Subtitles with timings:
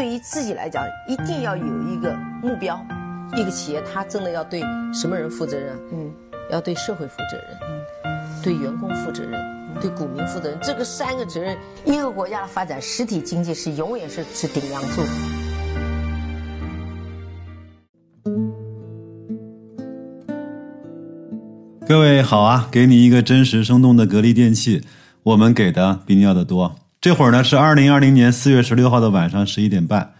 [0.00, 2.82] 对于自己来讲，一定要有一个目标。
[3.36, 4.62] 一个企业，它真的要对
[4.94, 5.78] 什么人负责任？
[5.92, 6.10] 嗯，
[6.50, 7.58] 要对社会负责任，
[8.04, 9.38] 嗯，对员工负责任，
[9.78, 10.58] 对股民负责任。
[10.62, 11.54] 这个三个责任，
[11.84, 15.02] 一个国家的发展，实体经济是永远是是顶梁柱。
[21.86, 24.82] 各位好啊，给你一个真实生动的格力电器，
[25.24, 26.74] 我们给的比你要的多。
[27.00, 30.12] 这会儿呢是二零二零年四月十六号的晚上十一点半，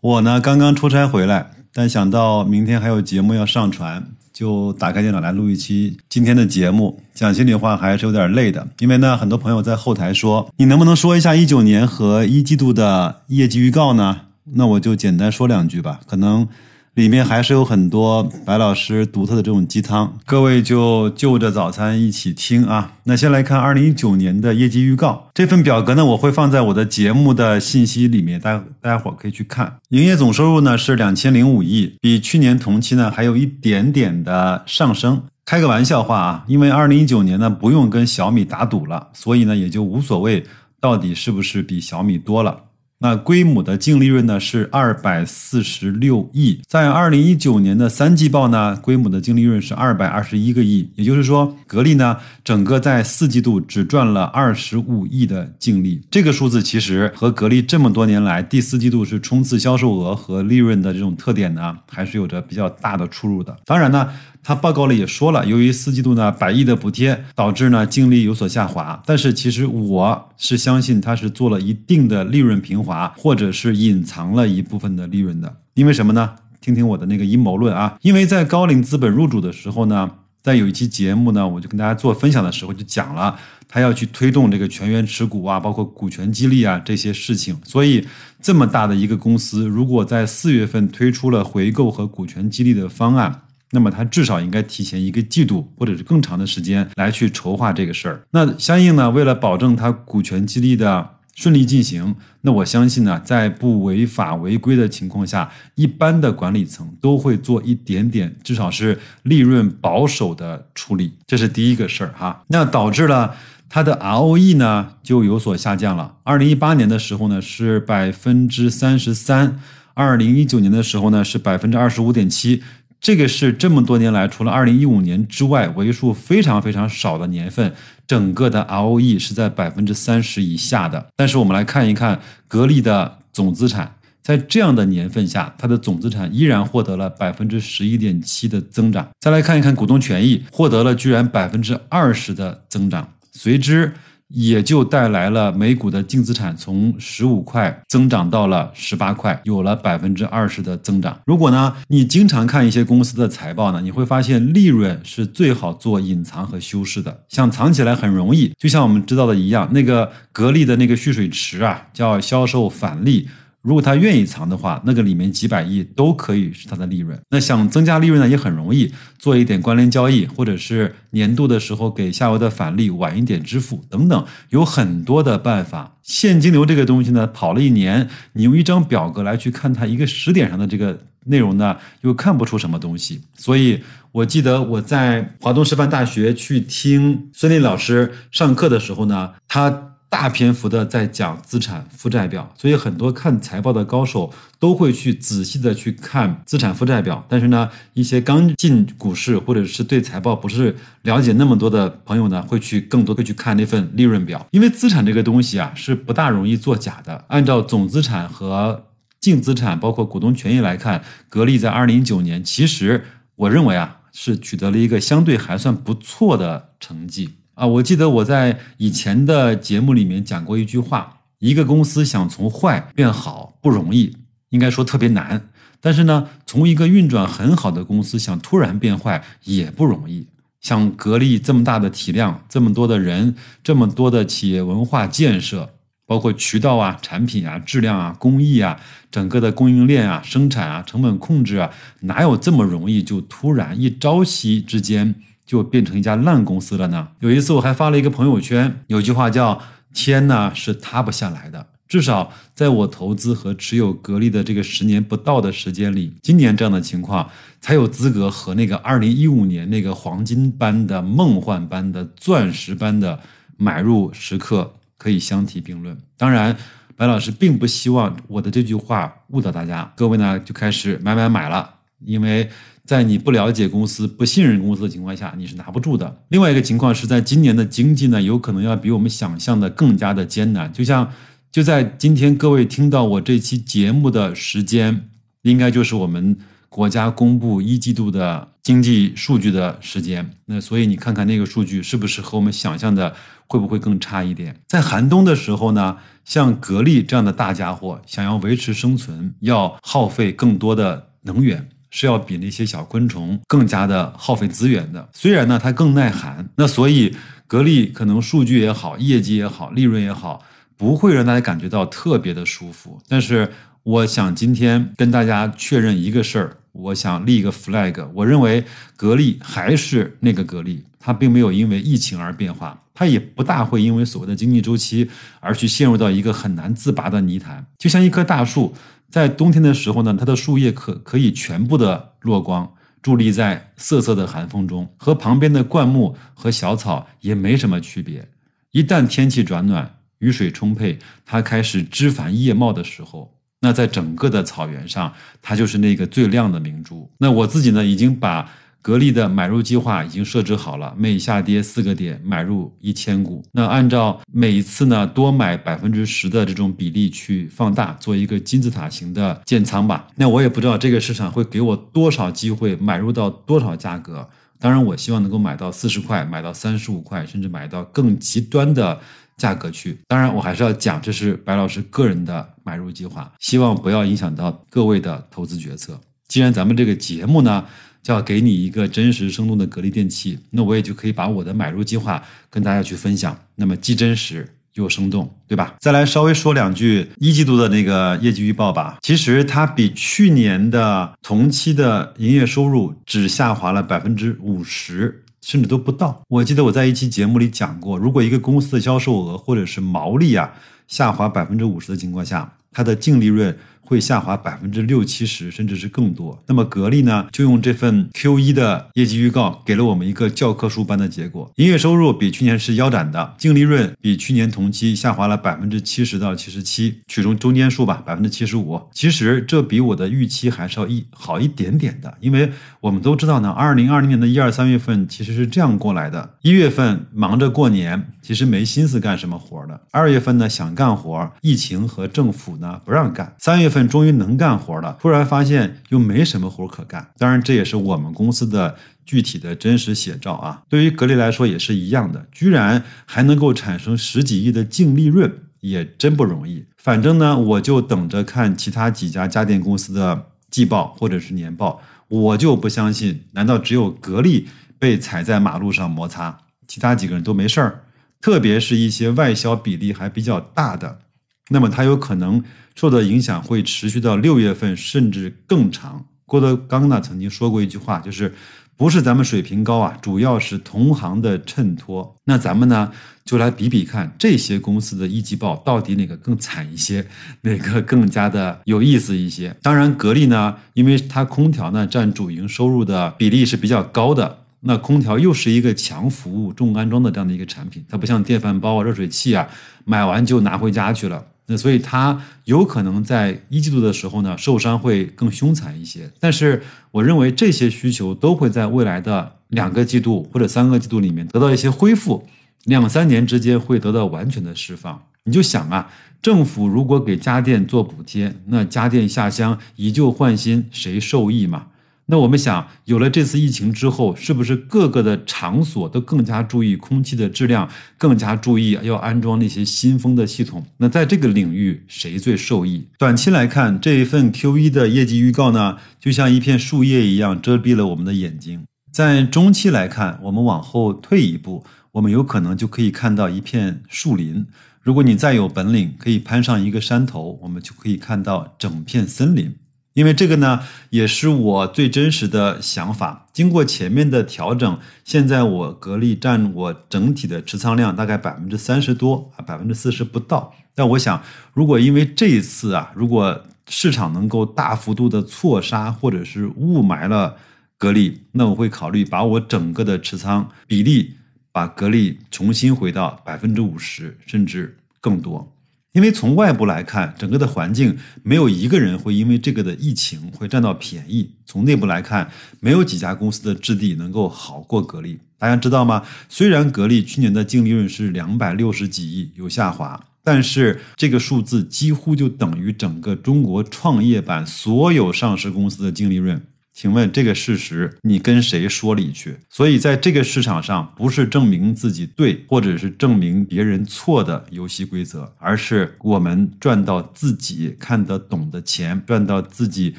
[0.00, 1.50] 我呢刚刚出差回来。
[1.74, 4.02] 但想到明天还有节目要上传，
[4.32, 6.98] 就打开电脑来录一期今天的节目。
[7.12, 14.22] 讲心里话，还是有点累的，因为呢，很多朋友在后台说，你能不能说一下一九年和一季度的业绩预告呢？
[14.54, 16.48] 那我就简单说两句吧，可能。
[16.94, 22.92] 里面还是有很多白老师独特的这种鸡汤，各位就就着早餐一起听啊。
[23.04, 29.78] 那先来看二零一九年的业绩预告，这份表格呢我会放在我的节目的信息里面，大家大家伙可以去看。
[29.88, 35.22] 营业总收入呢是两千零五亿，比去年同期呢还有一点点的上升。
[35.46, 40.44] 开个玩笑话啊，因为二零一九年呢不用跟小米打赌了，所以呢也就无所谓
[40.78, 42.64] 到底是不是比小米多了。
[43.02, 63.56] 那规模的净利润呢是二百四十六亿，在二零一九年的三季报呢，规模的净利润是二百二十一个亿，也就是说，格力呢整个在四季度只赚了二十五亿的净利，这个数字其实和格力这么多年来第四季度是冲刺销售额和利润的这种特点呢，还是有着比较大的出入的。
[63.66, 64.08] 当然呢。
[64.44, 75.54] 他报告里也说了，由于四季度呢百亿的补贴导致呢净利有所下滑，但是其实我是相信他是做了一定的利润平滑，或者是隐藏了一部分的利润的。
[75.74, 76.32] 因为什么呢？
[76.60, 77.96] 听听我的那个阴谋论啊！
[78.02, 80.10] 因为在高瓴资本入主的时候呢，
[80.42, 83.36] 在有一期节目呢，我就跟大家做分享的时候就讲了，
[83.68, 86.80] 他要去推动这个全员持股啊，包括股权激励啊。
[86.84, 87.56] 这些事情。
[87.64, 88.06] 所以
[88.40, 93.42] 这么大的一个公司，如果在四月份推出了回购和股权激励的方案。
[93.72, 98.22] 那么他至少应该提前一个季度或者是更长的时间来去筹划这个事儿。
[98.30, 111.14] 那相应呢，为了保证他股权激励的顺利进行，那我相信呢，在不违法违规的情况下，一般的管理层都会做一点点，至少是利润保守的处理。
[111.26, 112.44] 这是第一个事儿哈。
[112.48, 113.34] 那导致了
[113.70, 116.16] 它的 ROE 呢就有所下降了。
[116.24, 119.58] 二零一八年的时候呢是百分之三十三，
[119.94, 122.62] 二零一九年的时候呢是百分之二十五点七。
[123.02, 127.74] 这个是这么多年来，除了二零一五年之外，为数非常非常少的年份，
[128.06, 131.04] 整个的 ROE 是在百分之三十以下的。
[131.16, 139.08] 但是我们来看一看格力的总资产，在这样的年份下，它的总资产依然获得了百分之十一点七的增长。
[139.18, 143.92] 再来看一看股东权益，获得了居然百分之二十的增长，随之。
[144.32, 151.18] 也就带来了每股的净资产从十五块增长到了十八块，有了百分之二十的增长。
[151.26, 158.52] 如果呢，你经常看一些公司的财报呢，你会发现利润是最好做隐藏和修饰的，想藏起来很容易。
[158.58, 163.28] 就像我们知道的一样，那个格力的那个蓄水池啊，叫销售返利。
[163.62, 167.16] 如果他愿意藏的话，那个里面几百亿都可以是他的利润。
[167.30, 175.96] 那想增加利润呢，也很容易，做一点关联交易，或者是年度的时候给下游的返利晚一点支付等等，有很多的办法。
[176.02, 183.20] 现金流这个东西呢，跑了一年，你用一张表格来去看它一个时点上的这个内容呢，又看不出什么东西。
[183.36, 183.80] 所以
[184.10, 189.91] 我记得我在华东师范大学去听孙俪老师上课的时候呢，他。
[190.12, 197.24] 大篇幅的在讲资产负债表，所以很多看财报的高手都会去仔细的去看资产负债表。
[197.30, 204.46] 但是呢，一些刚进股市或者是对财报不是了解那么多的朋友呢，会去更多的去看那份利润表。
[204.50, 207.24] 因为资产这个东西啊，是不大容易作假的。
[207.28, 208.84] 按照总资产和
[209.18, 213.02] 净资产，包括股东权益来看，格力在二零一九年，其实
[213.36, 217.30] 我认为啊，是取得了一个相对还算不错的成绩。
[217.54, 224.16] 啊，我记得我在以前的节目里面讲过一句话：一个公司想从坏变好不容易，
[224.50, 225.48] 应该说特别难。
[225.80, 230.26] 但是呢，从一个运转很好的公司想突然变坏也不容易。
[230.60, 235.68] 像格力这么大的体量，这么多的人，这么多的企业文化建设，
[236.06, 238.78] 包括渠道啊、产品啊、质量啊、工艺啊、
[239.10, 241.68] 整个的供应链啊、生产啊、成本控制啊，
[242.02, 245.14] 哪有这么容易就突然一朝夕之间？
[245.44, 247.08] 就变成一家烂公司了呢。
[247.20, 249.60] 有一次我还发了一个朋友圈，有句话叫
[249.94, 251.66] “天呢是塌不下来的”。
[251.88, 257.28] 至少在我投资和持有格力的这个十年不到的时间里，今年这样的情况
[257.60, 263.20] 才有资格和那个二零一五年那个黄金般的、梦幻般的、钻石般的
[263.56, 265.96] 买入时刻可以相提并论。
[266.16, 266.56] 当然。
[266.94, 271.68] 白老师并不希望我的这句话误导大家，各位呢就开始买买买了，
[272.04, 272.48] 因为
[272.84, 276.22] 在你不了解公司、不信任公司的情况下，你是拿不住的。
[276.28, 280.72] 另外一个情况是在今年的经济呢，有可能要比我们想象的更加的艰难。
[280.72, 281.12] 就像
[281.50, 285.08] 就在今天，各位听到我这期节目的时间，
[285.42, 286.36] 应该就是我们。
[286.72, 293.14] 国家公布一季度的经济数据的时间，那所以你看看那个数据是不是和我们想象的
[293.46, 294.56] 会不会更差一点？
[294.68, 305.08] 在寒冬的时候呢，像格力这样的大家伙想要维持生存，要耗费更多的能源，是要比那些小昆虫更加的耗费资源的。
[305.12, 307.14] 虽然呢它更耐寒，那所以
[307.46, 310.42] 格力可能数据也好，业绩也好，利润也好，
[310.76, 313.00] 不会让大家感觉到特别的舒服。
[313.06, 313.52] 但是
[313.84, 316.56] 我想今天跟大家确认一个事儿。
[316.72, 318.64] 我想立一个 flag，我认为
[318.96, 325.06] 格力还是那个格力，它并没有因为疫情而变化，它也不大会因为所谓的经济周期
[325.40, 327.62] 而去陷入到一个很难自拔的泥潭。
[327.76, 328.74] 就像一棵大树，
[329.12, 332.72] 在冬天的时候呢，它的树叶可可以全部的落光，
[333.02, 338.26] 伫立在瑟瑟的寒风中，和旁边的灌木和小草也没什么区别。
[338.70, 343.34] 一旦天气转暖，雨水充沛，它开始枝繁叶茂的时候。
[343.60, 345.12] 那在整个的草原上，
[345.42, 347.08] 它就是那个最亮的明珠。
[347.18, 348.50] 那我自己呢，已经把
[348.82, 353.42] 格力的买入计划已经设置好了，每下跌四个点买入一千股。
[353.52, 360.08] 那按照每一次呢多买百分之十的这种比例去放大，做一个金字塔型的建仓吧。
[360.16, 364.28] 那我也不知道这个市场会给我多少机会买入到多少价格。
[364.58, 369.00] 当然，我希望能够买到四十块，买到三十五块，甚至买到更极端的。
[369.38, 375.98] 价格去，当然我还是要讲，这是白老师个人的买入计划，希望不要影响到各位的投资决策。
[376.28, 377.64] 既然咱们这个节目呢，
[378.02, 385.76] 就要给你一个真实生动的格力电器，那我也就可以把我的买入计划跟大家去分享，那么既真实又生动，对吧？
[385.80, 388.98] 再来稍微说两句一季度的那个业绩预报吧。
[389.02, 395.18] 其实它比去年的同期的营业收入只下滑了百分之五十。
[395.44, 396.22] 甚至都不到。
[396.28, 400.48] 我记得我在一期节目里讲过，如果一个公司的销售额或者是毛利啊
[400.86, 403.52] 下滑百分之五十的情况下，它的净利润。
[403.84, 406.42] 会下滑百分之六七十，甚至是更多。
[406.46, 418.80] 那么格力呢，就用这份 Q 一的业绩预告，给了我们一个教科书般的结果：营业收入比去年是腰斩的，净利润比去年同期下滑了百分之七十到七十七，取中中间数吧，百分之七十五。
[418.92, 422.50] 其实这比我的预期还是要一好一点点的，因为
[422.80, 433.88] 我们都知道呢，二零二零年的一二三月份其实是这样过来的：一月份忙着过年，其实没心思干什么活的；二月份呢想干活，疫情和政府呢不让干；三月份。
[433.88, 437.10] 终于能干活了，突然发现又没什么活可干。
[437.18, 440.62] 当然，这也是我们公司的具体的真实写照啊。
[440.68, 445.30] 对于格力来说也是一样的，居然还能够产生十几亿的净利润，
[445.60, 446.64] 也真不容易。
[446.76, 454.48] 反正呢，我就等着看其他几家家电公司的季报或者是年报，我就不相信，难道只有格力
[454.78, 456.38] 被踩在马路上摩擦，
[456.68, 457.82] 其他几个人都没事儿？
[458.20, 461.00] 特别是一些外销比例还比较大的。
[461.50, 462.42] 那么它有可能
[462.74, 466.04] 受到影响，会持续到六月份，甚至更长。
[466.24, 468.32] 郭德纲呢曾经说过一句话，就是
[468.76, 472.16] 不是咱们水平高啊，主要是同行的衬托。
[472.24, 472.90] 那咱们呢
[473.24, 477.06] 就来比比看，这些公司的一季报到底哪个更惨一些，
[477.42, 479.54] 哪个更加的有意思一些。
[479.60, 484.38] 当然，格力呢，因为它空调呢占主营收入的比例是比较高的。
[484.64, 489.46] 那空调又是一个强服务、重安装的这样的一个产品，它不像电饭煲啊、热水器啊，
[489.84, 491.22] 买完就拿回家去了。
[491.56, 496.10] 所以它有可能在一季度的时候呢，受伤会更凶残一些。
[496.18, 502.26] 但是我认为这些需求都会在未来的两个季度或者三个季度里面得到一些恢复，
[502.64, 505.02] 两三年之间会得到完全的释放。
[505.24, 505.88] 你就想啊，
[506.20, 511.66] 政府如果给家电做补贴，那家电下乡以旧换新，谁受益嘛？
[512.06, 520.66] 那我们想，有了这次疫情之后，是不是各个的场所都更加注意空气的质量，更加注意要安装那些新风的系统？
[520.78, 522.86] 那在这个领域，谁最受益？
[522.98, 528.64] 短期来看，这一份 Q 一的业绩预告呢，就像一片树叶一样遮蔽了我们的眼睛。
[528.92, 534.44] 在中期来看，我们往后退一步，我们有可能就可以看到一片树林。
[534.82, 539.54] 如果你再有本领，可以攀上一个山头，我们就可以看到整片森林。
[539.94, 543.26] 因为这个呢，也是我最真实的想法。
[543.32, 550.54] 经过前面的调整，现在我格力占我整体的持仓量大概百分之三十多啊，百分之四十不到。
[550.74, 551.22] 但我想，
[551.52, 557.36] 如果因为这一次啊，如果市场能够大幅度的错杀或者是雾霾了
[557.76, 561.16] 格力，那我会考虑把我整个的持仓比例
[561.52, 565.54] 把格力重新回到百分之五十甚至更多。
[565.92, 572.30] 因为从外部来看，整个的环境没有一个人会因为这个的疫情会占到便宜；从内部来看，
[572.60, 575.18] 没有几家公司的质地能够好过格力。
[575.38, 576.02] 大家知道吗？
[576.30, 586.42] 虽然格力去年的净利润是两百六十几亿，有下滑，但是这个数字几乎就等于整个中国创业板所有上市公司的净利润。
[586.74, 589.36] 请问这个事实你跟谁说理去？
[589.50, 599.94] 所以在这个市场上，不是证明自己对，或者是证明别人错的游戏规则，而是我们赚到自己看得懂的钱，赚到自己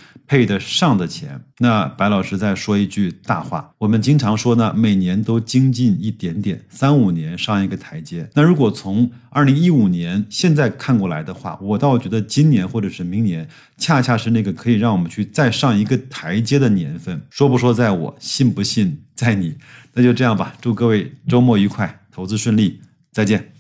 [0.26, 1.40] 配得上的钱。
[1.60, 8.28] 那白老师再说一句大话，我们经常说呢，每年都精进一点点，三五年上一个台阶。
[8.34, 17.22] 那如果从二零一五年现在看过来的话，我倒觉得今年或者是明年，恰恰是那个可以让我们去再上一个台阶的年份。
[17.30, 19.56] 说不说在我，信不信在你。
[19.94, 23.53] 那就这样吧，祝各位周末愉快，投资顺利，再见。